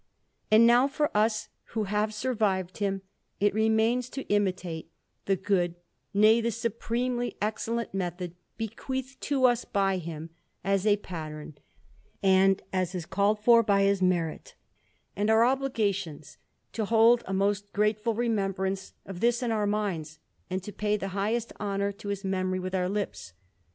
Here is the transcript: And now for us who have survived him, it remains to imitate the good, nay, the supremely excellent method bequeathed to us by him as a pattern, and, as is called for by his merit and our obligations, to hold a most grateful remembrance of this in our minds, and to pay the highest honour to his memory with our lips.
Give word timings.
And 0.49 0.65
now 0.65 0.87
for 0.87 1.15
us 1.15 1.49
who 1.75 1.83
have 1.83 2.11
survived 2.11 2.79
him, 2.79 3.03
it 3.39 3.53
remains 3.53 4.09
to 4.09 4.27
imitate 4.29 4.89
the 5.25 5.35
good, 5.35 5.75
nay, 6.11 6.41
the 6.41 6.49
supremely 6.49 7.37
excellent 7.39 7.93
method 7.93 8.33
bequeathed 8.57 9.21
to 9.29 9.45
us 9.45 9.63
by 9.63 9.97
him 9.97 10.31
as 10.63 10.87
a 10.87 10.97
pattern, 10.97 11.55
and, 12.23 12.63
as 12.73 12.95
is 12.95 13.05
called 13.05 13.41
for 13.43 13.61
by 13.61 13.83
his 13.83 14.01
merit 14.01 14.55
and 15.15 15.29
our 15.29 15.45
obligations, 15.45 16.39
to 16.73 16.85
hold 16.85 17.23
a 17.27 17.33
most 17.35 17.71
grateful 17.71 18.15
remembrance 18.15 18.93
of 19.05 19.19
this 19.19 19.43
in 19.43 19.51
our 19.51 19.67
minds, 19.67 20.17
and 20.49 20.63
to 20.63 20.71
pay 20.73 20.97
the 20.97 21.09
highest 21.09 21.53
honour 21.59 21.91
to 21.91 22.07
his 22.07 22.23
memory 22.23 22.59
with 22.59 22.73
our 22.73 22.89
lips. 22.89 23.33